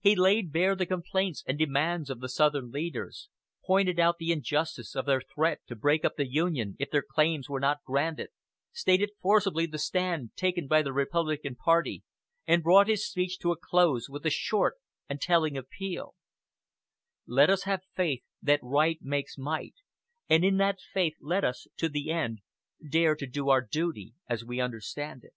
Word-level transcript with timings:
He 0.00 0.16
laid 0.16 0.50
bare 0.52 0.74
the 0.74 0.84
complaints 0.84 1.44
and 1.46 1.56
demands 1.56 2.10
of 2.10 2.18
the 2.18 2.28
Southern 2.28 2.72
leaders, 2.72 3.28
pointed 3.64 4.00
out 4.00 4.18
the 4.18 4.32
injustice 4.32 4.96
of 4.96 5.06
their 5.06 5.20
threat 5.20 5.60
to 5.68 5.76
break 5.76 6.04
up 6.04 6.16
the 6.16 6.28
Union 6.28 6.74
if 6.80 6.90
their 6.90 7.04
claims 7.08 7.48
were 7.48 7.60
not 7.60 7.84
granted, 7.86 8.30
stated 8.72 9.12
forcibly 9.22 9.66
the 9.66 9.78
stand 9.78 10.32
taken 10.34 10.66
by 10.66 10.82
the 10.82 10.92
Republican 10.92 11.54
party, 11.54 12.02
and 12.48 12.64
brought 12.64 12.88
his 12.88 13.08
speech 13.08 13.38
to 13.38 13.52
a 13.52 13.56
close 13.56 14.08
with 14.08 14.24
the 14.24 14.28
short 14.30 14.74
and 15.08 15.20
telling 15.20 15.56
appeal: 15.56 16.16
"Let 17.28 17.48
us 17.48 17.62
have 17.62 17.84
faith 17.94 18.24
that 18.42 18.58
right 18.64 18.98
makes 19.00 19.38
might, 19.38 19.74
and 20.28 20.44
in 20.44 20.56
that 20.56 20.80
faith 20.80 21.14
let 21.20 21.44
us, 21.44 21.68
to 21.76 21.88
the 21.88 22.10
end, 22.10 22.40
dare 22.90 23.14
to 23.14 23.24
do 23.24 23.50
our 23.50 23.60
duty 23.60 24.14
as 24.28 24.44
we 24.44 24.58
understand 24.60 25.22
it." 25.22 25.34